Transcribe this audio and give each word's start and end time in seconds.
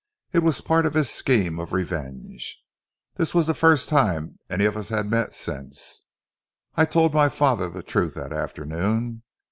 It 0.33 0.39
was 0.39 0.61
part 0.61 0.87
of 0.87 0.95
his 0.95 1.11
scheme 1.11 1.59
of 1.59 1.73
revenge. 1.73 2.59
This 3.17 3.35
was 3.35 3.45
the 3.45 3.53
first 3.53 3.87
time 3.87 4.39
we 4.49 4.53
had 4.53 4.53
any 4.55 4.65
of 4.65 4.75
us 4.75 4.89
met 4.89 5.31
since. 5.35 6.01
I 6.73 6.85
told 6.85 7.13
my 7.13 7.29
father 7.29 7.69
the 7.69 7.83
truth 7.83 8.15
that 8.15 8.33
afternoon. 8.33 9.21